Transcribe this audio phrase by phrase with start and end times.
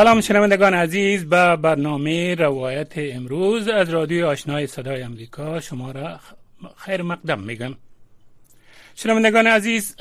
[0.00, 5.60] سلام شنوندگان عزیز به برنامه روایت امروز از رادیو آشنای صدای امریکا.
[5.60, 6.20] شما را
[6.76, 7.74] خیر مقدم میگم.
[8.94, 9.96] شنوندگان عزیز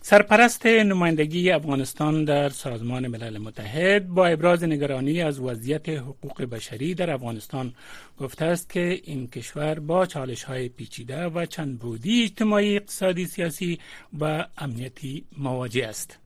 [0.00, 7.10] سرپرست نمایندگی افغانستان در سازمان ملل متحد با ابراز نگرانی از وضعیت حقوق بشری در
[7.10, 7.74] افغانستان
[8.18, 13.78] گفته است که این کشور با چالش های پیچیده و چند بودی اجتماعی اقتصادی سیاسی
[14.20, 16.25] و امنیتی مواجه است.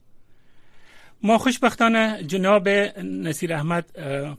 [1.23, 3.85] ما خوشبختانه جناب نصیر احمد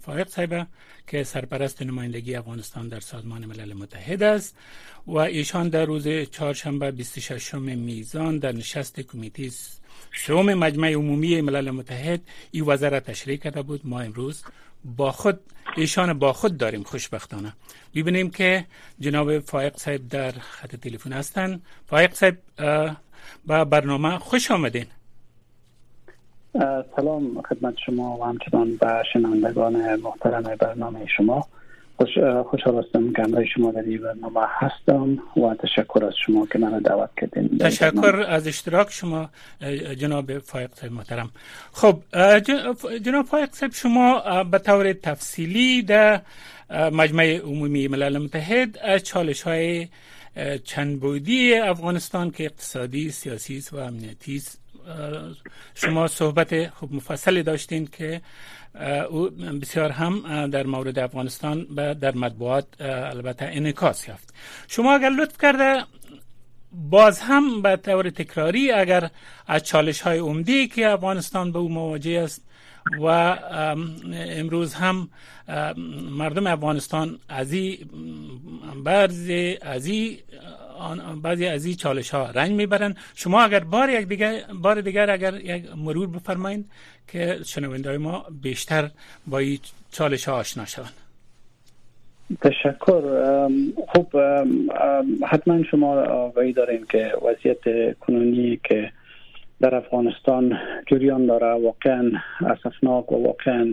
[0.03, 0.67] فائق صاحب
[1.07, 4.57] که سرپرست نمایندگی افغانستان در سازمان ملل متحد است
[5.07, 9.51] و ایشان در روز چهارشنبه 26 میزان در نشست کمیته
[10.15, 12.21] سوم مجمع عمومی ملل متحد
[12.51, 13.81] این وزارت تشریح کرده بود.
[13.85, 14.45] ما امروز
[14.85, 15.41] با خود
[15.77, 17.53] ایشان با خود داریم خوشبختانه.
[17.95, 18.67] ببینیم که
[19.01, 22.39] جناب فائق صاحب در خط تلفن هستند فائق صاحب
[23.47, 24.87] با برنامه خوش آمدین.
[26.97, 31.47] سلام خدمت شما و همچنان به شنوندگان محترم برنامه شما.
[31.97, 32.09] خوش
[32.51, 36.79] خوشحال هستم که همراه شما در این برنامه هستم و تشکر از شما که من
[36.79, 39.31] دعوت کردین تشکر از اشتراک شما
[39.99, 41.31] جناب فایق صاحب محترم.
[41.73, 41.99] خب
[43.03, 46.21] جناب فایق صاحب شما به طور تفصیلی در
[46.71, 49.89] مجمع عمومی ملل متحد از چالش های
[50.65, 54.43] چند بودی افغانستان که اقتصادی، سیاسی و امنیتی
[55.75, 58.21] شما صحبت خوب مفصلی داشتین که
[59.11, 64.35] او بسیار هم در مورد افغانستان در مطبوعات البته انعکاس یافت.
[64.69, 65.83] شما اگر لطف کرده
[66.73, 69.11] باز هم به طور تکراری اگر
[69.47, 72.43] از چالش های عمدی که افغانستان به او مواجه است
[73.01, 73.07] و
[74.15, 75.09] امروز هم
[76.11, 77.89] مردم افغانستان از این
[79.63, 79.87] از
[81.23, 85.35] بعضی از این چالش ها رنج می‌برن شما اگر بار یک دیگر بار دیگر اگر
[85.35, 86.65] یک مرور بفرمایید
[87.09, 88.91] که شنونده ما بیشتر
[89.27, 89.59] با این
[89.91, 90.93] چالش ها آشنا شوند.
[92.41, 93.03] تشکر.
[93.89, 94.17] خوب
[95.27, 98.93] حتما شما آگاهی دارین که وضعیت کنونی که
[99.61, 103.65] در افغانستان جریان داره واقعا اسفناک و واقعا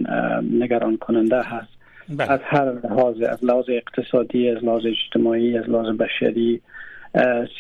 [0.52, 1.79] نگران کننده هست.
[2.18, 2.32] بله.
[2.32, 6.62] از هر لحاظ از لحاظ اقتصادی از لحاظ اجتماعی از لحاظ بشری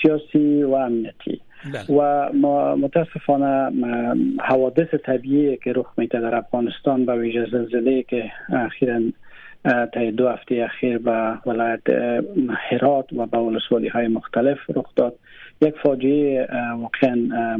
[0.01, 1.41] سیاسی و امنیتی
[1.73, 1.97] بله.
[1.99, 3.71] و ما متاسفانه
[4.39, 9.01] حوادث طبیعی که رخ میده در افغانستان به ویژه زلزله که اخیرا
[9.63, 11.81] تا دو هفته اخیر به ولایت
[12.49, 15.15] هرات و به ولسوالی های مختلف رخ داد
[15.61, 17.57] یک فاجعه واقعا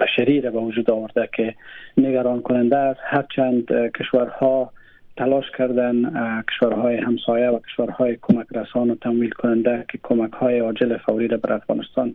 [0.00, 1.54] بشری را به وجود آورده که
[1.96, 4.72] نگران کننده است هرچند کشورها
[5.20, 10.96] تلاش کردن کشورهای همسایه و کشورهای کمک رسان و تمویل کننده که کمک های عاجل
[10.96, 12.14] فوری را بر افغانستان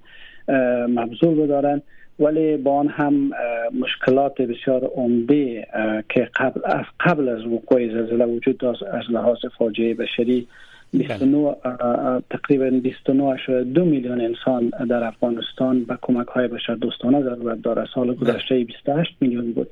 [0.89, 1.83] مبذول بدارند
[2.19, 3.31] ولی با آن هم
[3.79, 5.67] مشکلات بسیار عمده
[6.09, 10.47] که قبل از قبل از وقوع زلزله وجود داشت از لحاظ فاجعه بشری
[10.93, 12.21] 29 بله.
[12.29, 17.87] تقریبا 29.2 میلیون انسان در افغانستان به کمک های بشر دوستانه ضرورت داره.
[17.95, 19.69] سال گذشته 28 میلیون بود.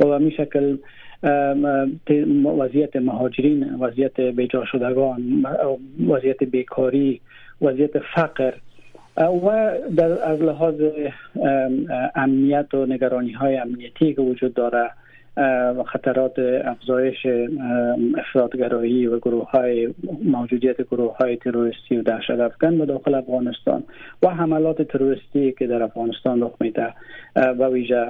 [0.00, 0.76] و به می شکل
[2.58, 5.46] وضعیت مهاجرین وضعیت بیجا شدگان
[6.08, 7.20] وضعیت بیکاری
[7.62, 8.52] وضعیت فقر
[9.16, 10.74] و در از لحاظ
[12.14, 14.90] امنیت و نگرانی های امنیتی که وجود داره
[15.92, 17.26] خطرات افزایش
[18.18, 23.84] افرادگرایی و گروه های موجودیت گروه های تروریستی و دهشت افکن به داخل افغانستان
[24.22, 26.94] و حملات تروریستی که در افغانستان رخ میده
[27.36, 28.06] و ویژه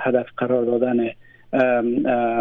[0.00, 1.10] هدف قرار دادن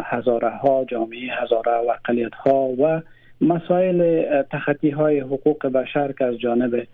[0.04, 3.02] هزاره ها جامعه هزاره و اقلیت ها و
[3.42, 6.88] مسائل تخطی های حقوق بشر که از جانب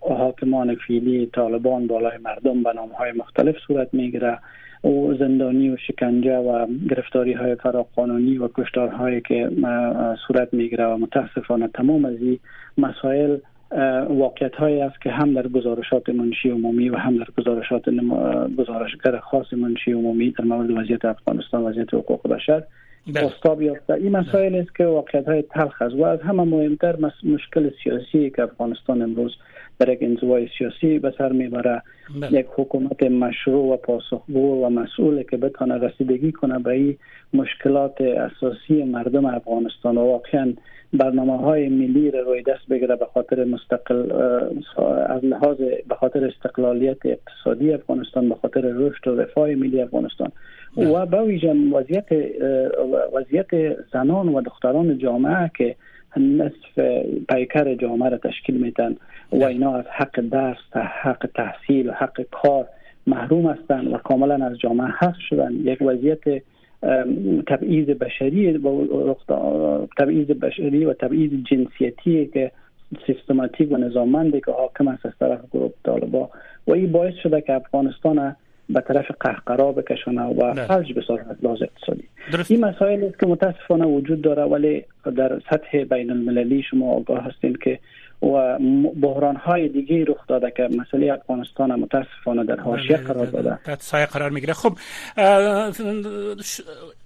[0.00, 4.38] حاکمان فیلی طالبان بالای مردم به نام های مختلف صورت می‌گیره.
[4.84, 9.50] و زندانی و شکنجه و گرفتاری های فراقانونی و کشتارهایی که
[10.26, 12.38] صورت می‌گیره و متاسفانه تمام از این
[12.78, 13.36] مسائل
[14.08, 17.82] واقعیت هایی است که هم در گزارشات منشی عمومی و هم در گزارشات
[18.58, 22.62] گزارشگر خاص منشی عمومی در مورد وضعیت افغانستان وضعیت حقوق بشر
[23.06, 23.66] استاب بله.
[23.66, 28.30] یافته این مسائل است که واقعیت های تلخ است و از همه مهمتر مشکل سیاسی
[28.30, 29.36] که افغانستان امروز
[29.78, 31.82] در یک انزوای سیاسی به سر می‌بره
[32.20, 32.40] بله.
[32.40, 36.96] یک حکومت مشروع و پاسخگو و مسئول که بتونه رسیدگی کنه به این
[37.34, 40.52] مشکلات اساسی مردم افغانستان و واقعا
[40.92, 44.12] برنامه های ملی را روی دست بگیره به خاطر مستقل
[45.06, 45.56] از لحاظ
[45.88, 50.32] به خاطر استقلالیت اقتصادی افغانستان به خاطر رشد و رفاه ملی افغانستان.
[50.76, 52.06] و به ویژه وضعیت
[53.12, 55.76] وضعیت زنان و دختران جامعه که
[56.16, 56.78] نصف
[57.28, 58.96] پیکر جامعه را تشکیل میتن
[59.32, 62.66] و اینا از حق درس حق تحصیل و حق کار
[63.06, 66.42] محروم هستند و کاملا از جامعه حذف شدن یک وضعیت
[67.46, 69.14] تبعیض بشری و
[69.98, 72.52] تبعیض بشری و تبعیض جنسیتی که
[73.06, 76.30] سیستماتیک و نظاممندی که حاکم است از طرف گروه طالبا
[76.66, 78.36] و این باعث شده که افغانستان
[78.70, 80.54] به طرف قهقرا بکشانه و.
[80.66, 82.04] فلج بسازه از لحاظ اقتصادی.
[82.48, 84.84] این مسائل است که متاسفانه وجود داره ولی
[85.16, 87.78] در سطح بین المللی شما آگاه هستین که
[88.22, 88.58] و
[89.00, 93.58] بحران های دیگه رخ داده که مسئله افغانستان متاسفانه در حاشیه بله، قرار داده.
[93.64, 94.52] تحت سایه قرار می‌گیره.
[94.52, 94.78] خب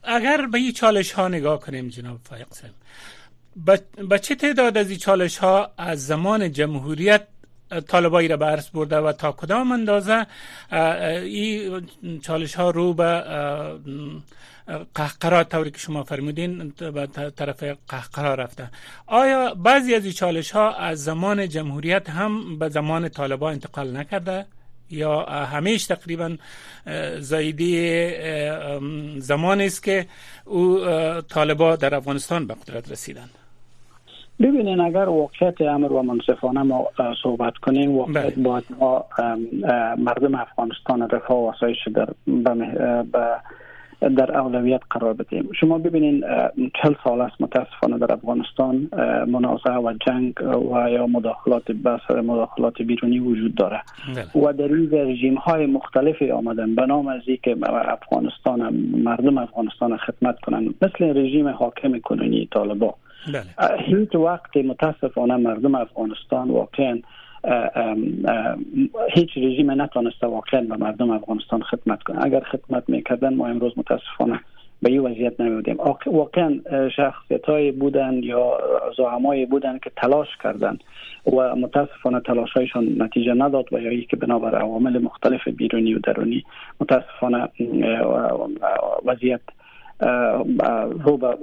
[0.05, 2.47] اگر به این چالش ها نگاه کنیم جناب فایق
[4.09, 7.23] با چه تعداد از این چالش ها از زمان جمهوریت
[7.89, 10.27] طالبایی را برس برده و تا کدام اندازه
[11.23, 13.23] این چالش ها رو به
[14.95, 17.07] قهقرا طوری که شما فرمودین به
[17.37, 18.71] طرف قهقرا رفته.
[19.07, 24.47] آیا بعضی از چالش ها از زمان جمهوریت هم به زمان طالبا انتقال نکرده؟
[24.91, 26.37] یا همیش تقریبا
[27.19, 28.03] زایدی
[29.19, 30.07] زمان است که
[30.45, 30.79] او
[31.21, 33.31] طالبا در افغانستان به قدرت رسیدند
[34.41, 36.87] ببینین اگر واقعیت امر و منصفانه ما
[37.23, 38.45] صحبت کنیم واقعیت بله.
[38.45, 39.05] باید ما
[39.99, 42.09] مردم افغانستان رفاه و آسایش در
[44.09, 45.49] در اولویت قرار بدیم.
[45.61, 46.25] شما ببینین
[46.83, 48.89] چل سال است متاسفانه در افغانستان
[49.27, 50.35] منازعه و جنگ
[50.73, 53.83] و یا مداخلات بس مداخلات بیرونی وجود داره.
[54.35, 54.45] بله.
[54.45, 56.75] و در این رژیم های مختلفی آمدن.
[56.75, 58.75] به نام از که افغانستان
[59.05, 62.93] مردم افغانستان خدمت کنند مثل رژیم حاکم کنونی طالبان.
[63.27, 63.43] بله.
[63.79, 66.99] هیچ وقت متاسفانه مردم افغانستان واقعا
[69.11, 72.25] هیچ رژیم نتونسته واقعا به مردم افغانستان خدمت کنه.
[72.25, 74.41] اگر خدمت می‌کردن ما امروز متاسفانه
[74.83, 75.77] به این وضعیت نمیدیم
[76.07, 76.61] واقعا
[76.97, 78.59] شخصیت های بودن یا
[78.97, 80.79] زعمایی بودن که تلاش کردن
[81.27, 86.45] و متاسفانه تلاش هایشان نتیجه نداد و یا که بنابر عوامل مختلف بیرونی و درونی
[86.81, 87.49] متاسفانه
[89.05, 89.41] وضعیت
[91.05, 91.37] رو به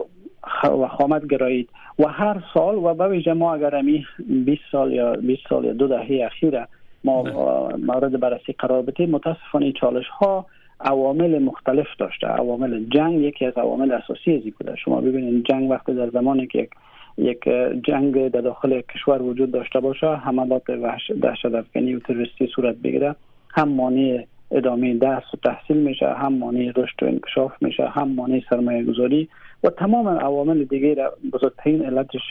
[0.97, 1.69] خامت گرایید.
[1.99, 4.05] و هر سال و به ویژه ما اگر امی
[4.45, 6.67] 20 سال یا 20 سال یا دو دهه اخیره
[7.03, 7.33] ما بله.
[7.75, 10.45] مورد بررسی قرار بدیم متاسفانه چالش ها
[10.79, 12.27] عوامل مختلف داشته.
[12.27, 16.59] عوامل جنگ یکی از عوامل اساسی ازی بوده شما ببینید جنگ وقتی در زمانی که
[16.59, 16.69] یک
[17.17, 17.49] یک
[17.83, 20.71] جنگ در داخل کشور وجود داشته باشه حملات
[21.21, 23.15] دهشت افغانی و تروریستی صورت بگیره.
[23.55, 28.41] هم مانع ادامه درس و تحصیل میشه هم مانع رشد و انکشاف میشه هم مانع
[28.49, 29.29] سرمایه گذاری
[29.63, 32.21] و تمام عوامل دیگه را بزرگترین علتش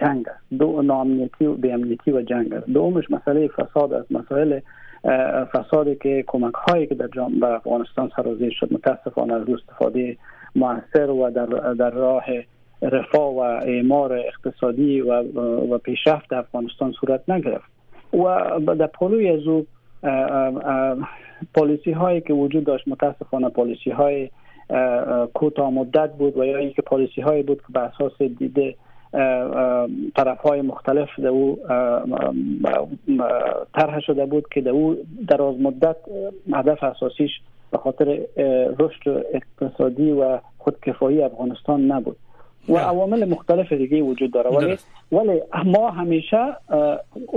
[0.00, 0.26] جنگ
[0.58, 2.66] دو نامنیتی و بیامنیتی و جنگ است.
[2.66, 4.12] دومش مسئله فساد است.
[4.12, 4.60] مسائل
[5.52, 8.72] فسادی که کمک هایی که در جامعه افغانستان سرازیر شد.
[8.72, 10.16] متاسفانه از استفاده
[10.56, 12.24] موثر و در, در راه
[12.82, 15.22] رفاه و اعمار اقتصادی و,
[15.74, 17.70] و پیشرفت افغانستان صورت نگرفت.
[18.12, 19.66] و در پلوی از او
[21.54, 24.30] پالیسی هایی که وجود داشت متاسفانه پالیسی های
[25.34, 28.74] کوتاه مدت بود و یا اینکه پالیسی هایی بود که به اساس دیده
[30.16, 31.58] طرف های مختلف در او
[33.74, 34.96] طرح شده بود که در او
[35.28, 35.96] دراز مدت
[36.52, 37.30] هدف اساسیش
[37.70, 38.20] به خاطر
[38.78, 42.16] رشد اقتصادی و خودکفایی افغانستان نبود.
[42.68, 44.50] و عوامل مختلف دیگه وجود داره.
[44.50, 44.76] ولی
[45.12, 46.56] ولی ما همیشه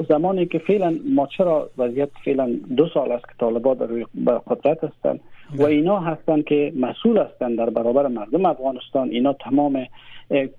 [0.10, 5.20] زمانی که فعلا ما چرا وضعیت فعلا دو سال است که طالبان در قدرت هستند
[5.56, 9.10] و اینا هستند که مسئول هستند در برابر مردم افغانستان.
[9.10, 9.86] اینا تمام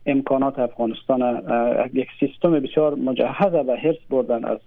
[0.06, 1.42] امکانات افغانستان
[1.94, 4.58] یک سیستم بسیار مجهز و حرس بردن از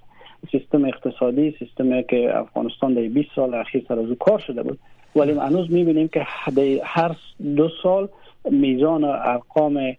[0.52, 4.80] سیستم اقتصادی سیستمی که افغانستان در 20 سال اخیر سر از کار شده بود.
[5.16, 6.26] ولی هنوز می‌بینیم که
[6.84, 7.16] هر
[7.56, 8.08] دو سال
[8.52, 9.96] میزان ارقام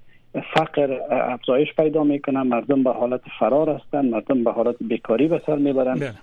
[0.54, 5.56] فقر افزایش پیدا می‌کنه مردم به حالت فرار هستند مردم به حالت بیکاری به سر
[5.56, 6.14] می‌برند بله.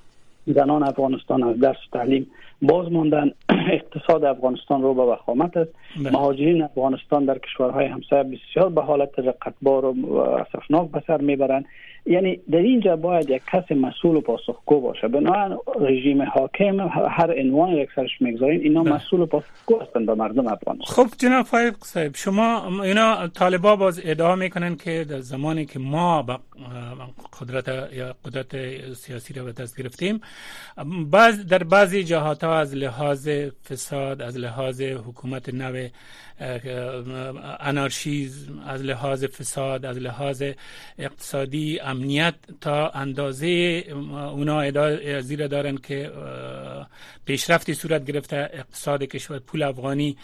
[0.48, 2.28] زنان افغانستان از درس تعلیم
[2.62, 3.32] باز ماندن
[3.72, 5.72] اقتصاد افغانستان رو به وخامت است.
[6.00, 6.12] بله.
[6.12, 11.66] مهاجرین افغانستان در کشورهای همسایه بسیار به حالت رقتبار و اسفناک به سر می‌برند
[12.06, 16.80] یعنی در اینجا باید یک کس مسئول و پاسخگو باشه بنابراین رژیم حاکم
[17.10, 18.94] هر عنوان یک سرش می‌گذارین اینا بله.
[18.94, 24.02] مسئول و پاسخگو هستند به مردم افغانستان خب جناب فایق صاحب شما اینا طالبا باز
[24.04, 26.40] ادعا می‌کنن که در زمانی که ما با
[27.42, 28.56] قدرت یا قدرت
[28.94, 30.22] سیاسی را به دست گرفتیم
[31.12, 33.30] بعض در بعضی جهات ها از لحاظ
[33.70, 35.88] فساد از لحاظ حکومت نو
[37.60, 40.44] انارشیزم از لحاظ فساد از لحاظ
[40.98, 43.48] اقتصادی امنیت تا اندازه
[44.32, 44.72] اونا
[45.22, 46.12] زیر دارن که
[47.26, 50.18] پیشرفتی صورت گرفته اقتصاد کشور پول افغانی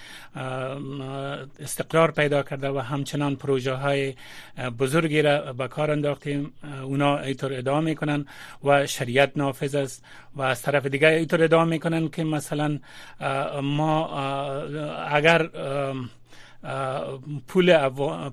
[1.59, 4.13] استقرار پیدا کرده و همچنان پروژه های
[4.79, 6.53] بزرگی را به کار انداختیم.
[6.83, 8.25] اونا اینطور ادعا می‌کنن
[8.63, 10.05] و شریعت نافذ است
[10.35, 12.79] و از طرف دیگر اینطور ادعا می‌کنن که مثلا
[13.61, 14.07] ما
[15.09, 15.49] اگر
[17.47, 17.89] پول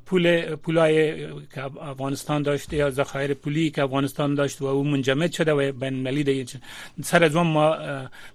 [0.07, 5.53] پول پولای که افغانستان داشته یا ذخایر پولی که افغانستان داشت و او منجمد شده
[5.53, 6.47] و بین ملی
[7.03, 7.77] سر از ما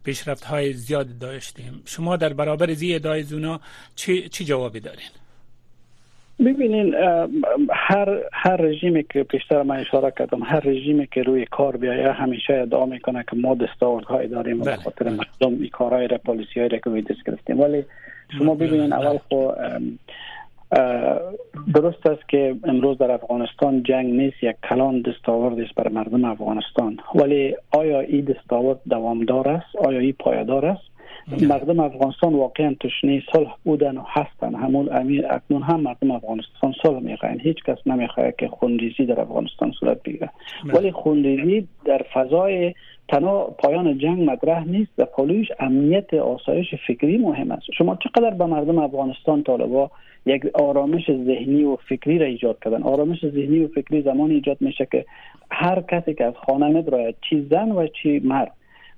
[0.04, 1.82] پیشرفت های زیاد داشتیم.
[1.86, 3.60] شما در برابر زی ادعای زونا
[3.96, 5.10] چی, چی جوابی دارین؟
[6.46, 6.96] ببینین
[7.72, 12.54] هر هر رژیمی که پیشتر من اشاره کردم هر رژیمی که روی کار بیایه همیشه
[12.54, 15.16] ادعا می‌کنه که ما دستاوردهای داریم و به خاطر بله.
[15.16, 16.90] مردم این کارهای را پالیسی را که
[17.26, 17.60] گرفتیم.
[17.60, 17.86] ولی
[18.38, 19.52] شما ببینید اول خو
[21.74, 26.98] درست است که امروز در افغانستان جنگ نیست یک کلان دستاورد است بر مردم افغانستان.
[27.16, 30.82] ولی آیا این دستاورد دوامدار است؟ آیا این پایدار است؟
[31.42, 34.56] مردم افغانستان واقعا تشنه صلح بودن و هستن.
[34.56, 37.40] همون امیر اکنون هم مردم افغانستان صلح می‌خواین.
[37.40, 40.30] هیچ کس نمی‌خواد که خونریزی در افغانستان صورت بگیره.
[40.66, 42.74] ولی خونریزی در فضای
[43.08, 47.64] تنها پایان جنگ مطرح نیست و پولوش امنیت آسایش فکری مهم است.
[47.78, 49.92] شما چقدر به مردم افغانستان طالبا
[50.26, 52.84] یک آرامش ذهنی و فکری را ایجاد کردن.
[52.84, 55.06] آرامش ذهنی و فکری زمانی ایجاد میشه که
[55.52, 58.52] هر کسی که از خانه ندراید چی زن و چی مرد.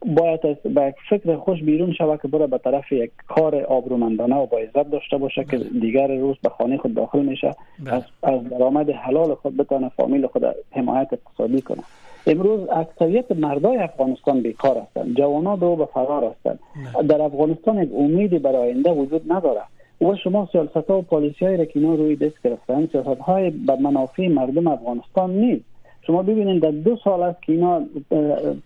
[0.05, 4.46] باید از به فکر خوش بیرون شود که برای به طرف یک کار آبرومندانه و
[4.46, 7.55] با عزت داشته باشه که دیگر روز به خانه خود داخل میشه.
[7.86, 11.84] از از درآمد حلال خود بتونه فامیل خود حمایت اقتصادی کنه.
[12.27, 15.17] امروز اکثریت مردای افغانستان بیکار هستند.
[15.17, 16.60] جوانان دو به فرار هستند.
[17.08, 19.62] در افغانستان یک امیدی برای آینده وجود نداره
[20.01, 23.50] و شما سیاست ها و پالیسی های را که اینا روی دست گرفتن سیاست های
[23.50, 25.65] به منافع مردم افغانستان نیست.
[26.08, 27.81] شما ببینید در دو سال است که اینا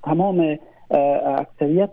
[0.04, 0.58] تمام
[1.26, 1.92] اکثریت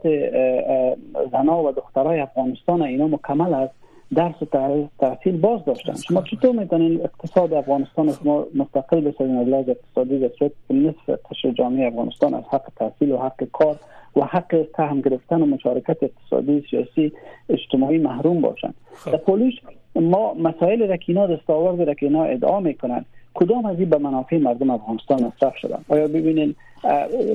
[1.33, 3.75] زنها و دخترای افغانستان اینا مکمل است
[4.15, 5.95] درس و تحصیل باز داشتن.
[5.95, 11.51] شما چطور می‌تونین اقتصاد افغانستان شما مستقل بسازین از لحاظ اقتصادی به صورت نصف تشر
[11.51, 13.77] جامعه افغانستان از حق تحصیل و حق کار
[14.17, 17.13] و حق سهم گرفتن و مشارکت اقتصادی سیاسی
[17.49, 19.13] اجتماعی محروم باشند خب.
[19.13, 19.55] در پولیس
[19.97, 23.05] ما مسائل را که اینا دستاورد را که اینا ادعا می‌کنن.
[23.35, 26.55] کدام از این به منافع مردم افغانستان مصرف شدن؟ آیا ببینین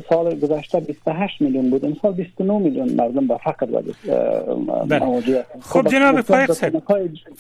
[0.10, 3.82] سال گذشته 28 میلیون بود امسال 29 میلیون مردم به فقر و
[4.86, 5.06] بله.
[5.06, 6.84] مواجه خب جناب فایق صاحب.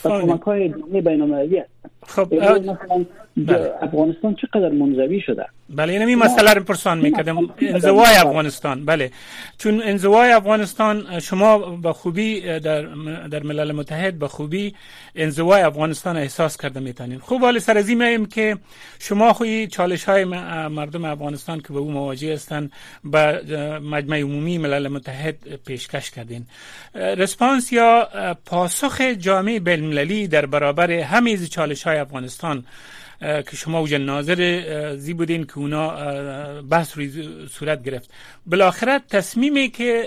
[0.04, 0.68] کمک های
[1.02, 1.64] بین المللی
[2.06, 3.06] خب مثلا
[3.38, 3.72] بله.
[3.82, 7.38] افغانستان چقدر منزوی شده؟ بله این این مسئله رو پرسان می‌کردم.
[7.62, 8.86] انزوای افغانستان.
[8.86, 9.12] بله.
[9.58, 12.82] چون انزوای افغانستان شما به خوبی در
[13.28, 14.76] در ملل متحد به خوبی
[15.16, 17.20] انزوای افغانستان احساس کرده می‌تونین.
[17.20, 17.90] خوب ولی سر از
[18.26, 18.58] که
[19.00, 22.72] شما خوی چالش های مردم افغانستان که به او مواجه هستند
[23.04, 23.42] به
[23.80, 26.46] مجمع عمومی ملل متحد پیشکش کردین.
[26.96, 28.10] رسپانس یا
[28.46, 32.66] پاسخ جامعه بین در برابر همه چالش های افغانستان
[33.20, 35.92] که شما اوج ناظر زی بودین که اونا
[36.62, 38.12] بحث روی صورت گرفت.
[38.46, 40.04] بالاخره تصمیمی که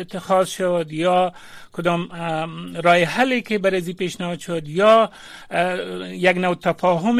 [0.00, 1.32] اتخاذ شد یا
[1.72, 2.08] کدام
[2.82, 5.10] رای حلی که برای زی پیشنهاد شد یا
[6.10, 7.16] یک نوع تفاهم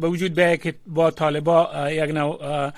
[0.00, 2.72] به وجود بیاید که با طالبا یک نوع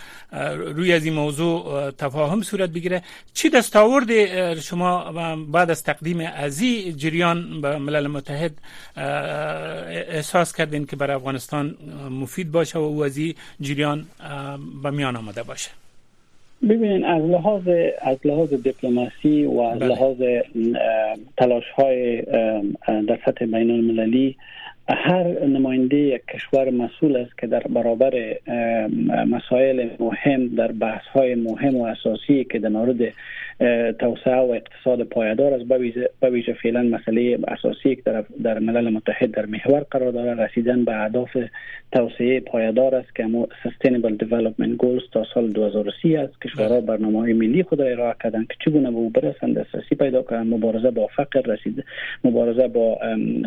[0.56, 3.02] روی از این موضوع تفاهم صورت بگیره.
[3.34, 8.52] چی دستاورد شما بعد از تقدیم ازی جریان به ملل متحد
[10.20, 11.74] احساس کردین که برای افغانستان
[12.10, 14.06] مفید باشه و او ازی جریان
[14.82, 15.70] به میان آمده باشه
[16.68, 17.62] ببینید از لحاظ
[18.02, 19.88] از لحاظ دیپلماسی و از بله.
[19.88, 20.16] لحاظ
[21.38, 22.22] تلاش های
[22.86, 24.36] در سطح بین المللی
[24.94, 28.36] هر نماینده یک کشور مسئول است که در برابر
[29.26, 33.12] مسائل مهم در بحث های مهم و اساسی که در مورد
[33.98, 35.64] توسعه و اقتصاد پایدار است
[36.20, 40.84] به ویژه فعلا مسئله اساسی که در, در ملل متحد در محور قرار داره رسیدن
[40.84, 41.36] به اهداف
[41.92, 43.28] توسعه پایدار است که
[43.64, 46.40] Sustainable Development Goals تا سال 2030 است.
[46.42, 50.22] کشورها برنامه های ملی خود را ارائه کردن که چگونه به او برسند دسترسی پیدا
[50.22, 50.54] کنند.
[50.54, 51.84] مبارزه با فقر رسید
[52.24, 52.98] مبارزه با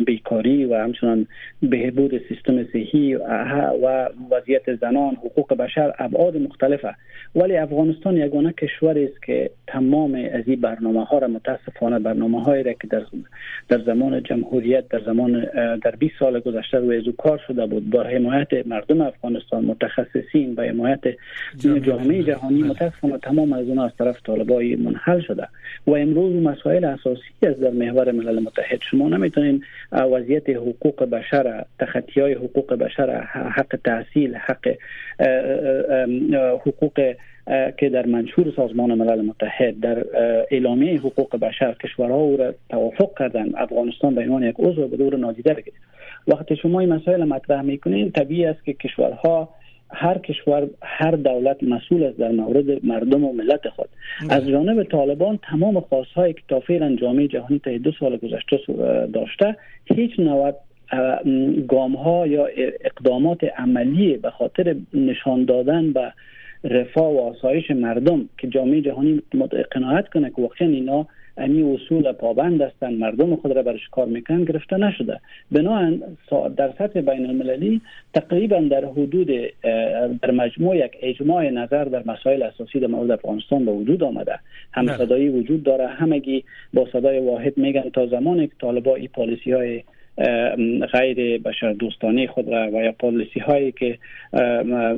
[0.06, 1.26] بیکاری و همچنان
[1.62, 6.94] بهبود سیستم صحی و وضعیت زنان حقوق بشر ابعاد مختلفه.
[7.34, 12.62] ولی افغانستان یگانه کشوری است که تمام از این برنامه ها را متاسفانه برنامه هایی
[12.62, 13.02] را که در
[13.68, 15.46] در زمان جمهوریت در زمان
[15.84, 20.62] در 20 سال گذشته روی از کار شده بود با حمایت مردم افغانستان متخصصین و
[20.62, 21.00] حمایت
[21.58, 22.62] جامعه جهانی.
[22.62, 25.48] متاسفانه تمام از اونها از طرف طالبای منحل شده.
[25.86, 28.80] و امروز مسائل اساسی است در محور ملل متحد.
[28.90, 34.76] شما نمی‌تونین وضعیت حقوق بشر تخطی های حقوق بشر حق تحصیل حق
[36.66, 37.14] حقوق
[37.76, 40.04] که در منشور سازمان ملل متحد در
[40.50, 45.16] اعلامیه حقوق بشر کشورها او را توافق کردن افغانستان به عنوان یک عضو به دور
[45.16, 45.80] نادیده بگیرید
[46.28, 49.48] وقتی شما این مسائل مطرح می‌کنین طبیعی است که کشورها
[49.90, 53.88] هر کشور هر دولت مسئول است در مورد مردم و ملت خود.
[54.30, 58.58] از جانب طالبان تمام خواستهایی که تا فعلا جامعه جهانی تا دو سال گذشته
[59.12, 60.52] داشته هیچ نوع
[61.68, 62.46] گام ها یا
[62.84, 66.12] اقدامات عملی به خاطر نشان دادن به
[66.64, 69.22] رفاه و آسایش مردم که جامعه جهانی
[69.70, 74.44] قناعت کنه که واقعا اینا امی اصول پابند هستند مردم خود را برش کار می‌کنن
[74.44, 75.20] گرفته نشده
[75.52, 76.02] بنابراین
[76.56, 77.80] در سطح بین المللی
[78.14, 79.30] تقریبا در حدود
[80.22, 84.38] در مجموع یک اجماع نظر در مسائل اساسی در مورد افغانستان به وجود آمده
[84.72, 84.96] هم بله.
[84.96, 89.82] صدایی وجود داره همگی با صدای واحد میگن تا زمانی که طالبا این پالیسی های
[90.92, 93.98] غیر بشر دوستانه خود را و یا پالیسی هایی که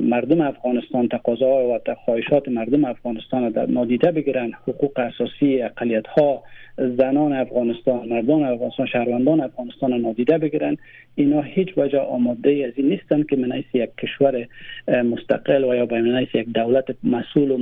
[0.01, 6.43] مردم افغانستان تقاضا و خواهشات مردم افغانستان را در نادیده بگیرن حقوق اساسی اقلیت ها
[6.77, 10.77] زنان افغانستان مردان افغانستان شهروندان افغانستان نادیده بگیرن.
[11.15, 14.47] اینا هیچ وجه آماده از این نیستن که من یک کشور
[14.87, 17.57] مستقل و یا به من یک دولت مسئول و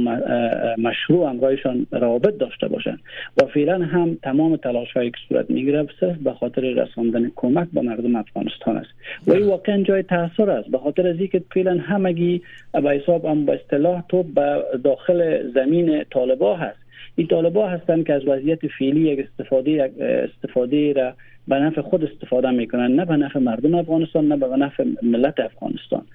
[0.77, 2.99] مشروع همراهشان روابط داشته باشند
[3.41, 7.81] و فعلا هم تمام تلاش هایی که صورت می‌گیره صرف به خاطر رساندن کمک به
[7.81, 8.89] مردم افغانستان است.
[9.27, 10.69] و این واقعا جای تاثیر است.
[10.69, 12.41] به خاطر از اینکه فعلا همگی
[12.73, 16.84] به حساب هم با اصطلاح تو به داخل زمین طالبا هست.
[17.15, 19.93] این طالبا هستند که از وضعیت فعلی یک استفاده
[20.33, 21.13] استفاده را
[21.47, 22.91] به نفع خود استفاده می‌کنن.
[22.95, 26.05] نه به نفع مردم افغانستان نه به نفع ملت افغانستان.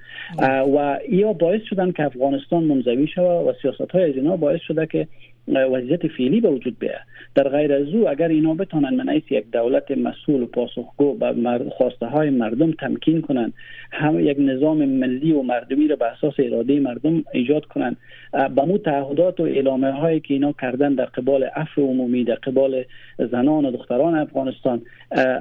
[0.76, 4.86] و یا باعث شدن که افغانستان منزوی شود و سیاست های از اینا باعث شده
[4.86, 5.08] که
[5.48, 7.00] وضعیت فعلی به وجود بیاد
[7.34, 12.06] در غیر از او اگر اینا بتونن من یک دولت مسئول و پاسخگو به خواسته
[12.06, 13.52] های مردم تمکین کنند
[13.92, 17.96] هم یک نظام ملی و مردمی را به اساس اراده مردم ایجاد کنند
[18.32, 22.84] به مو تعهدات و اعلامه هایی که اینا کردن در قبال عفو عمومی در قبال
[23.18, 24.82] زنان و دختران افغانستان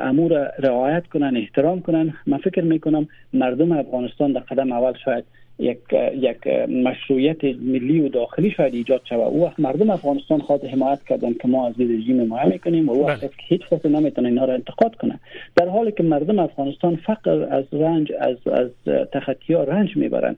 [0.01, 2.13] امور رعایت کنن احترام کنن.
[2.27, 5.23] من فکر می‌کنم مردم افغانستان در قدم اول شاید
[5.59, 5.77] یک
[6.13, 9.19] یک مشروعیت ملی و داخلی شاید ایجاد شود.
[9.19, 12.91] او وقت مردم افغانستان خواهد حمایت کردن که ما از این رژیم حمایت می‌کنیم و
[12.91, 13.29] او وقت بله.
[13.47, 15.19] هیچ کس نمی‌تونه اینا را انتقاد کنه.
[15.55, 18.69] در حالی که مردم افغانستان فقر از رنج از از
[19.13, 20.35] تخطی ها رنج می‌برن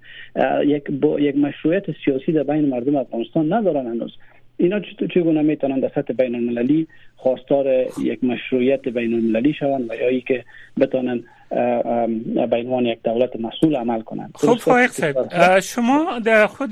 [0.65, 4.12] یک با یک مشروعیت سیاسی در بین مردم افغانستان ندارن هنوز.
[4.57, 4.79] اینا
[5.13, 10.43] چگونه می‌تونن در سطح بین المللی خواستار یک مشروعیت بین المللی شوند و یا که
[10.79, 14.31] بتونن به عنوان یک دولت مسئول عمل کنند.
[14.35, 15.59] خب فایق صاحب.
[15.59, 16.69] شما در خود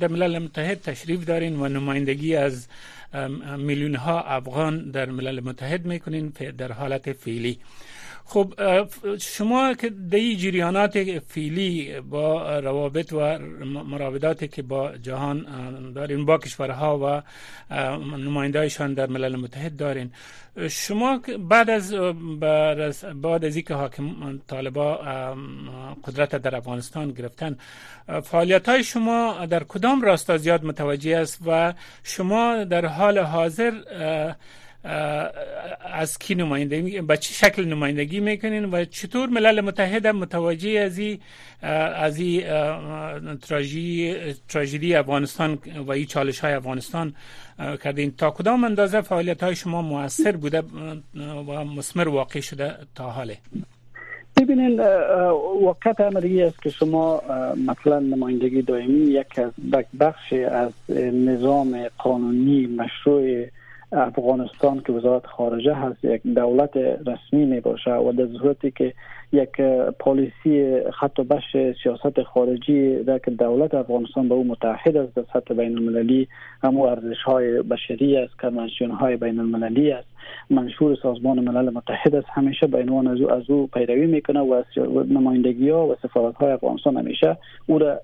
[0.00, 2.68] در ملل متحد تشریف دارین و نمایندگی از
[3.58, 7.58] میلیون ها افغان در ملل متحد می‌کنین در حالت فعلی.
[8.26, 8.54] خب
[9.20, 13.38] شما که دی جریانات فیلی با روابط و
[13.84, 15.46] مراوداتی که با جهان
[15.92, 17.22] دارین با کشورها و
[18.16, 20.10] نمایندهایشان در ملل متحد دارین
[20.68, 21.94] شما بعد از
[23.14, 24.96] بعد از اینکه حاکم طالبا
[26.04, 27.56] قدرت در افغانستان گرفتن
[28.22, 33.72] فعالیت های شما در کدام راستا زیاد متوجه است و شما در حال حاضر
[34.84, 41.18] از کی نمایندگی به چه شکل نمایندگی می‌کنین و چطور ملل متحد متوجه از این
[41.62, 42.42] از این
[44.48, 47.14] تراژدی افغانستان و این چالش های افغانستان
[47.84, 50.62] کردین تا کدام اندازه فعالیت های شما موثر بوده
[51.48, 53.36] و مسمر واقع شده تا حاله؟
[54.40, 54.80] ببینید
[55.66, 57.22] وقت عملی است که شما
[57.66, 59.52] مثلا نمایندگی دائمی یک از
[60.00, 60.72] بخش از
[61.14, 63.46] نظام قانونی مشروع
[63.92, 68.94] افغانستان که وزارت خارجه هست یک دولت رسمی می باشه و در صورتی که
[69.32, 69.60] یک
[69.98, 75.24] پالیسی خط و بش سیاست خارجی در که دولت افغانستان به او متحد است در
[75.32, 76.28] سطح بین المللی
[76.62, 80.13] همو ارزش های بشری است کنوانسیون های بین المللی است.
[80.50, 82.26] منشور سازمان ملل متحد است.
[82.32, 84.62] همیشه به عنوان از او از او پیروی می‌کنه و
[85.08, 88.00] نمایندگی ها و سفارت های افغانستان همیشه او را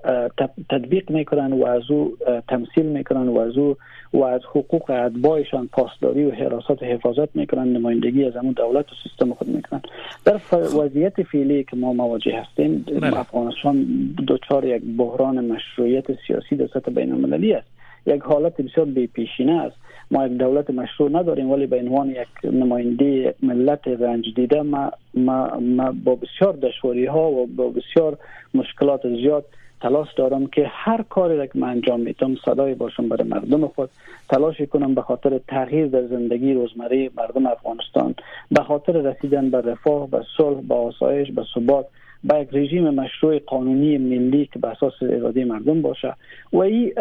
[0.70, 2.16] تطبیق می‌کنن و از او
[2.48, 3.76] تمثیل می‌کنن و از او
[4.12, 8.94] و از حقوق اتباعشان پاسداری و حراست و حفاظت می‌کنن نمایندگی از همون دولت و
[9.02, 9.82] سیستم خود می‌کنن.
[10.24, 13.20] در وضعیت فعلی که ما مواجه هستیم بله.
[13.20, 13.86] افغانستان
[14.28, 17.79] دچار یک بحران مشروعیت سیاسی در سطح بین المللی است.
[18.06, 19.76] یک حالت بسیار بی پیشینه است.
[20.10, 25.60] ما یک دولت مشروع نداریم ولی به عنوان یک نماینده ملت رنج دیده ما, ما,
[25.60, 28.18] ما با بسیار دشواری ها و با بسیار
[28.54, 29.44] مشکلات زیاد
[29.80, 33.90] تلاش دارم که هر کاری که من انجام میتم صدای باشم برای مردم خود.
[34.28, 38.14] تلاش کنم به خاطر تغییر در زندگی روزمره مردم افغانستان.
[38.50, 41.86] به خاطر رسیدن به رفاه به صلح به آسایش به ثبات.
[42.24, 46.14] با یک رژیم مشروع قانونی ملی که به اساس اراده مردم باشه.
[46.52, 46.92] و این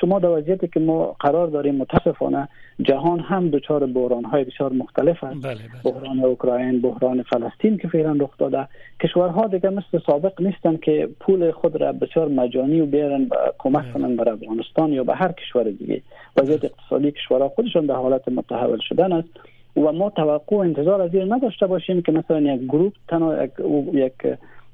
[0.00, 2.48] شما در وضعیتی که ما قرار داریم متاسفانه
[2.82, 5.42] جهان هم دچار بحران های بسیار مختلف است.
[5.42, 5.92] بله بله.
[5.92, 8.68] بحران اوکراین بحران فلسطین که فعلا رخ داده.
[9.02, 13.92] کشورها دیگه مثل سابق نیستن که پول خود را بسیار مجانی و بیارن کمک بله.
[13.92, 16.02] کنن بر افغانستان یا به هر کشور دیگه.
[16.36, 19.28] وضعیت اقتصادی کشورها خودشون در حالت متحول شدن است.
[19.76, 23.50] و ما توقع انتظار از این نداشته باشیم که مثلا یک گروه تنها یک,
[23.92, 24.12] یک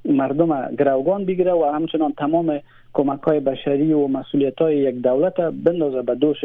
[0.05, 2.61] مردم گروگان بگیره و همچنان تمام
[2.93, 6.37] کمک های بشری و مسئولیت های یک دولت بندازه به دوش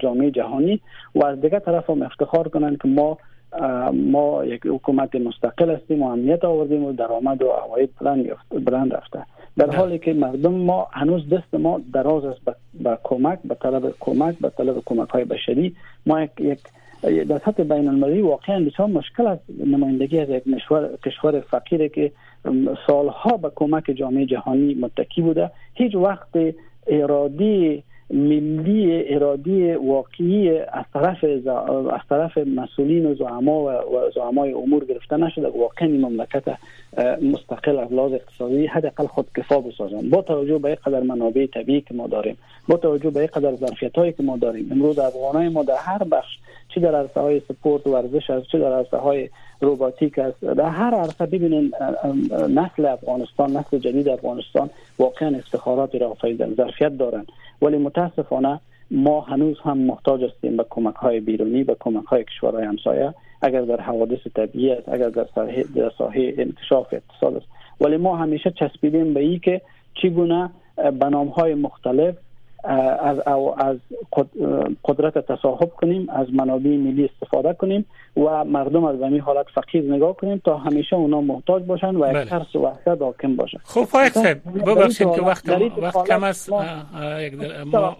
[0.00, 0.80] جامعه جهانی
[1.14, 3.18] و از دیگه طرف هم افتخار کنند که ما
[3.92, 8.26] ما یک حکومت مستقل هستیم و امنیت آوردیم و درآمد و عواید بلند,
[8.64, 9.22] بلند رفته.
[9.56, 9.70] در.
[9.70, 12.40] حالی که مردم ما هنوز دست ما دراز است
[12.74, 15.74] به کمک به طلب کمک به طلب کمک های بشری.
[16.06, 16.58] ما یک, یک
[17.02, 19.42] در سطح بین المللی واقعا بسیار مشکل است.
[19.66, 20.42] نمایندگی از یک
[21.04, 22.12] کشور فقیره که
[22.86, 25.50] سالها به کمک جامعه جهانی متکی بوده.
[25.74, 26.28] هیچ وقت
[26.86, 31.24] ارادی ملی ارادی واقعی از طرف
[31.92, 33.70] از طرف مسئولین و زعما و
[34.14, 35.48] زعمای امور گرفته نشده.
[35.48, 36.42] واقعا این مملکت
[37.22, 40.10] مستقل از لحاظ اقتصادی حداقل خود کفا بسازند.
[40.10, 42.36] با توجه به قدر منابع طبیعی که ما داریم
[42.68, 44.68] با توجه به قدر ظرفیت هایی که ما داریم.
[44.72, 46.38] امروز افغانای ما در هر بخش
[46.74, 49.28] چه در عرصه های سپورت ورزش است چه در عرصه های
[49.60, 50.44] روباتیک است.
[50.44, 51.72] در هر عرصه ببینین
[52.48, 57.26] نسل افغانستان نسل جدید افغانستان واقعا افتخارات را آفریدن ظرفیت دارند
[57.62, 58.60] ولی متاسفانه
[58.90, 63.14] ما هنوز هم محتاج هستیم به کمک های بیرونی به کمک های کشورهای همسایه.
[63.42, 65.26] اگر در حوادث طبیعی است اگر در
[65.98, 67.46] ساحه انکشاف اقتصاد است.
[67.80, 69.60] ولی ما همیشه چسبیدیم به ای که
[69.94, 71.06] چگونه به
[71.36, 72.14] های مختلف
[72.64, 73.18] از
[73.58, 73.76] از
[74.84, 77.84] قدرت تصاحب کنیم از منابع ملی استفاده کنیم
[78.16, 82.14] و مردم از این حالت فقیر نگاه کنیم تا همیشه اونا محتاج باشن و یک
[82.14, 82.24] بله.
[82.24, 85.48] ترس و وحشت حاکم باشن خب فایق صاحب ببخشید که وقت
[85.78, 86.50] وقت کم است.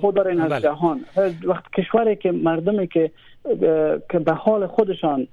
[0.00, 0.60] خود از بله.
[0.60, 1.00] جهان.
[1.44, 3.10] وقت کشوری که مردمی که
[4.10, 5.26] که به حال خودشان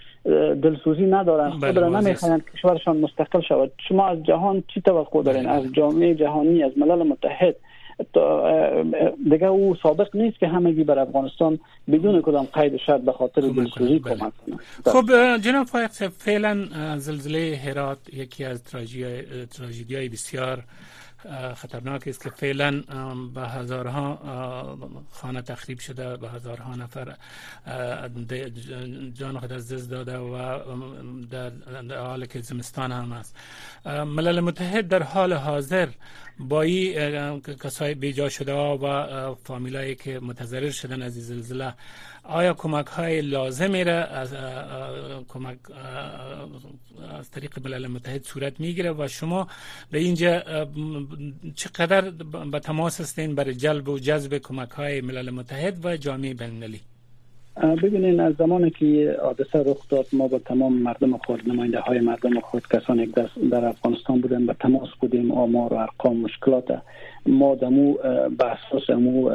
[0.61, 3.71] دلسوزی ندارن خود بله، را نمی‌خواهند کشورشان مستقل شود.
[3.87, 7.55] شما از جهان چی توقع دارین؟ از جامعه جهانی از ملل متحد
[9.29, 11.59] دیگه او سابق نیست که همگی بر افغانستان
[11.91, 18.13] بدون کدام قید شرط به خاطر دلسوزی کمک کنند خب جناب فایق فعلا زلزله هرات
[18.13, 20.63] یکی از تراژدی های بسیار
[21.55, 22.83] خطرناک است که فعلا
[23.35, 24.19] به هزارها
[25.11, 27.15] خانه تخریب شده به هزارها نفر
[29.13, 30.59] جان خود از دست داده و
[31.31, 31.51] در
[31.97, 33.35] حال که زمستان هم است.
[33.85, 35.87] ملل متحد در حال حاضر
[36.49, 41.73] با این کسای بیجا شده و فامیلایی که متضرر شدن از این زلزله
[42.23, 44.33] آیا کمک های لازمی را از
[45.27, 45.57] کمک
[47.19, 49.47] از طریق ملل متحد صورت می‌گیره و شما
[49.91, 50.43] به اینجا
[51.55, 52.01] چقدر
[52.51, 56.59] به تماس هستین برای جلب و جذب کمک های ملل متحد و جامعه بین
[57.57, 62.39] ببینین از زمانی که حادثه رخ داد ما با تمام مردم خود نماینده های مردم
[62.39, 66.81] خود کسانی که در افغانستان بودن به تماس بودیم آمار و ارقام مشکلات
[67.25, 67.93] ما دمو
[68.37, 69.29] به اساس امو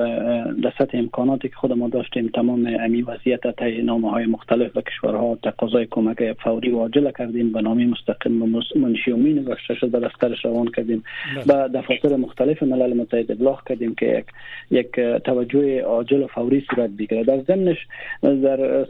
[0.62, 4.80] در سطح امکاناتی که خود ما داشتیم تمام امی وضعیت تا نامه های مختلف و
[4.80, 10.00] کشورها تقاضای کمک فوری و عاجل کردیم به نامی مستقیم و منشیومی نگاشته شد به
[10.00, 11.04] دفترش روان کردیم.
[11.46, 14.26] به دفاتر مختلف ملل متحد ابلاغ کردیم که یک
[14.70, 17.24] یک توجه عاجل و فوری صورت بگیره.
[17.24, 17.86] در ضمنش
[18.22, 18.86] در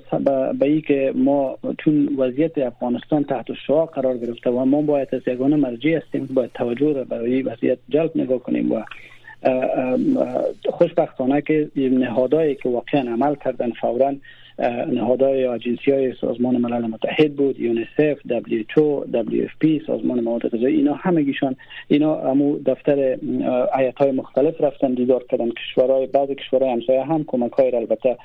[0.52, 5.22] به ای که ما چون وضعیت افغانستان تحت شعاع قرار گرفته و ما باید از
[5.26, 8.82] یگانه مرجع هستیم باید توجه را برای وضعیت جلب نگاه کنیم و
[10.70, 14.14] خوشبختانه که نهادهایی که واقعا عمل کردن فورا
[14.88, 20.94] نهادهای یا اجنسی های سازمان ملل متحد بود یونیسف WHO WFP سازمان مواد غذایی اینا
[20.94, 21.57] همگیشان
[21.88, 23.18] اینا همو دفتر
[23.79, 28.16] ایت های مختلف رفتن دیدار کردن کشورهای بعض کشورهای همسایه هم کمک های البته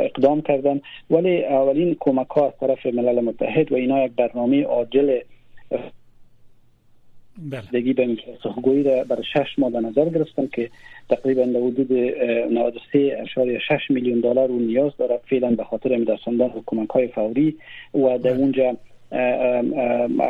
[0.00, 0.80] اقدام کردن.
[1.10, 5.20] ولی اولین کمک ها از طرف ملل متحد و اینا یک برنامه عاجل
[7.40, 7.92] بله.
[7.92, 10.70] به سخگویی را برای شش ماه در نظر گرفتن که
[11.08, 17.08] تقریبا در حدود 93.6 میلیون دلار رو نیاز داره فعلا به خاطر رساندن کمک های
[17.08, 17.56] فوری
[17.94, 18.38] و در بله.
[18.38, 18.76] اونجا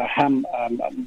[0.09, 0.43] هم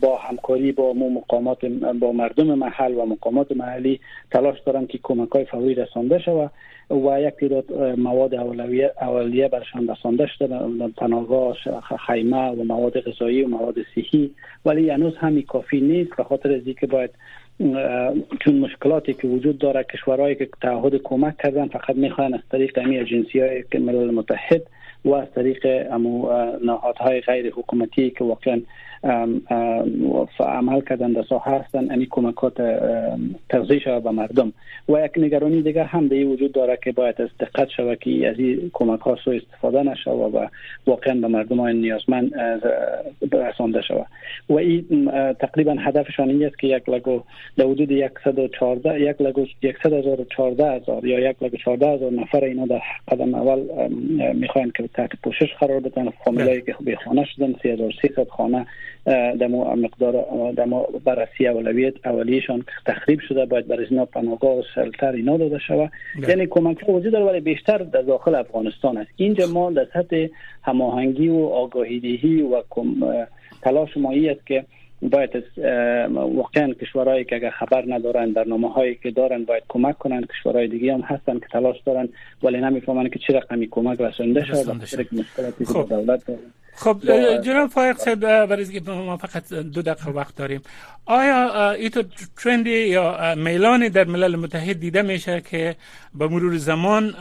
[0.02, 1.66] با همکاری با مقامات
[2.00, 4.00] با مردم محل و مقامات محلی
[4.32, 6.52] تلاش دارن که کمک های فوری رسانده شود
[6.90, 10.48] و یک تعداد مواد اولیه, اولیه برشان رسانده شده
[10.98, 11.58] پناهگاه
[12.08, 14.32] خیمه و مواد غذایی و مواد صحی.
[14.66, 17.10] ولی هنوز همی کافی نیست به خاطر از که باید
[18.40, 22.98] چون مشکلاتی که وجود داره کشورهایی که تعهد کمک کردن فقط می‌خواین از طریق امی
[22.98, 24.62] اجنسی های ملل متحد
[25.06, 25.66] و از طریق
[26.66, 28.62] نهادهای غیر حکومتی که واقعا
[30.40, 32.62] عمل کردن در ساحه هستن امی کمکات
[33.50, 34.54] توضیح شود به مردم.
[34.90, 38.40] و یک نگرانی دیگر هم در وجود داره که باید از دقت شود که از
[38.40, 40.48] این کمک ها سو استفاده نشود و
[40.88, 42.32] واقعا به مردم های نیازمند
[43.32, 44.08] رسانده شود.
[44.50, 47.22] و این تقریبا هدفشان این است که یک لگو
[47.58, 47.90] در حدود
[48.24, 49.46] 114 یک لگو
[49.84, 53.64] 114 هزار یا یک لگو 14 هزار نفر اینا در قدم اول
[54.34, 56.10] می‌خواین که تحت پوشش قرار بدن.
[56.10, 58.66] فامیلایی که به خانه شدن 3300 خانه
[59.06, 65.38] دمو مقدار دمو بررسی اولویت اولیشان تخریب شده باید برای اینا پناهگاه و شلتر اینا
[65.38, 66.30] داده شود بله.
[66.30, 70.28] یعنی کمک وجود داره ولی بیشتر در داخل افغانستان است اینجا ما در سطح
[70.64, 72.64] هماهنگی و آگاهی دهی و
[73.62, 74.66] تلاش ما است که
[75.12, 75.44] باید
[76.14, 80.26] واقعا کشورهایی که اگر خبر ندارن برنامه هایی که دارن باید کمک کنن.
[80.26, 82.10] کشورهای دیگه هم هستن که تلاش دارن
[82.44, 84.64] ولی نمی‌فهمن که چه رقمی کمک رسونده شده.
[85.66, 85.90] خب.
[85.90, 86.40] دولت دارن.
[86.76, 86.98] خب
[87.42, 90.62] جناب فایق صاحب برای ما فقط دو دقیقه وقت داریم.
[91.06, 92.04] آیا ایتو
[92.44, 95.76] ترندی یا میلانی در ملل متحد دیده میشه که
[96.16, 97.14] به مرور زمان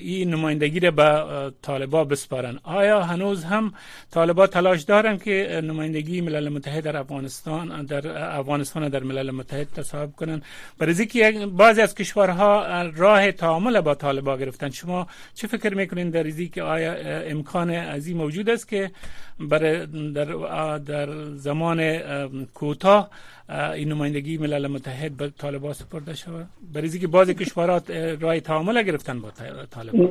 [0.00, 1.24] این نمایندگی را به
[1.62, 2.58] طالبا بسپارن.
[2.62, 3.72] آیا هنوز هم
[4.10, 10.12] طالبا تلاش دارن که نمایندگی ملل متحد در افغانستان در افغانستان در ملل متحد تصاحب
[10.12, 10.42] کنن؟
[10.78, 14.70] برای که بعضی از کشورها راه تعامل با طالبا گرفتن.
[14.70, 16.92] شما چه فکر می‌کنین در که آیا
[17.30, 18.90] امکان از این موجود است که
[19.40, 21.98] برای در, در زمان
[22.54, 23.10] کوتاه
[23.48, 29.20] این نمایندگی ملل متحد به طالبان سپرده شود برای اینکه بعضی کشورات راه تعامل گرفتن
[29.20, 29.30] با
[29.70, 30.10] طالبان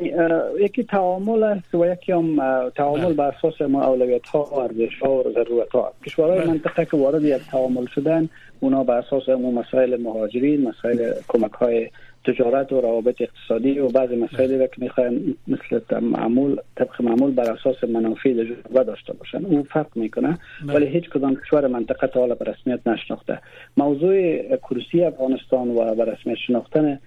[0.59, 2.37] یکی تعامل است و یکی هم
[2.69, 3.13] تعامل بله.
[3.13, 6.47] بر اساس ما اولویت ها و ارزش ها و ضرورت ها کشورهای بله.
[6.47, 11.89] منطقه که وارد یک تعامل شدن اونا بر اساس مسائل مهاجرین مسائل کمک های
[12.27, 17.51] تجارت و روابط اقتصادی و بعض مسائلی را که می‌خواین مثل معمول طبق معمول بر
[17.51, 20.73] اساس منافع تجربه داشته باشن او فرق می‌کنه بله.
[20.73, 23.39] ولی هیچ کدام کشور منطقه تا حالا به رسمیت نشناخته
[23.77, 26.99] موضوع کرسی افغانستان و به رسمیت شناختن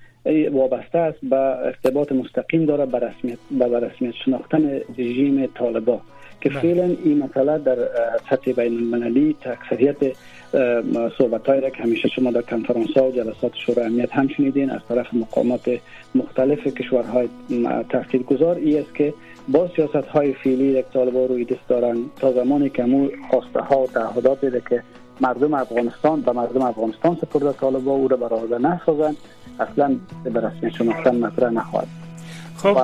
[0.52, 6.00] وابسته است به ارتباط مستقیم داره به رسمیت به رسمیت شناختن رژیم طالبان
[6.40, 6.60] که بله.
[6.60, 7.76] فعلا این مسئله در
[8.30, 9.96] سطح بین المللی اکثریت
[11.18, 14.70] صحبت هایی را که همیشه شما در کنفرانس ها و جلسات شورای امنیت هم شنیدین
[14.70, 15.70] از طرف مقامات
[16.14, 17.28] مختلف کشورهای
[17.88, 19.14] تحقیق گذار ای است که
[19.48, 23.78] با سیاست های فعلی یک طالبا روی دست دارن تا زمانی که مو خواسته ها
[23.78, 24.82] و تعهدات که
[25.20, 29.16] مردم افغانستان به مردم افغانستان سپرده طالبا او را برآورده نسازند.
[29.60, 31.88] اصلا به رسمی شناختن مطرح نخواهد.
[32.56, 32.76] خب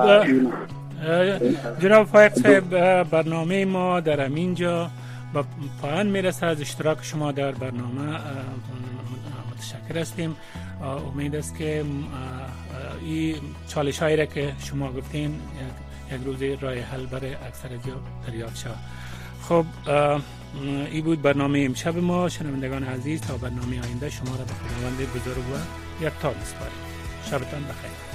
[1.79, 2.69] جناب فایق صاحب
[3.03, 4.89] برنامه ما در امینجا
[5.35, 5.45] به
[5.81, 8.19] پایان می‌رسه از اشتراک شما در برنامه
[9.51, 10.35] متشکر هستیم.
[10.81, 11.85] امید است که
[13.01, 13.35] این
[13.67, 15.39] چالش هایی را که شما گفتین
[16.11, 17.69] یک روز راه حل برای اکثر
[18.27, 18.75] دریافت شد
[19.41, 19.65] خب
[20.91, 22.29] این بود برنامه امشب ما.
[22.29, 26.77] شنوندگان عزیز تا برنامه آینده شما را به خداوند بزرگ و یک تا بسپاریم
[27.25, 28.14] شبتان بخیر.